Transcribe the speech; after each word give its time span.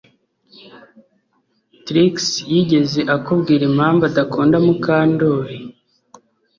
Trix 1.85 2.15
yigeze 2.51 2.99
akubwira 3.15 3.63
impamvu 3.69 4.03
adakunda 4.11 4.55
Mukandoli 4.65 5.57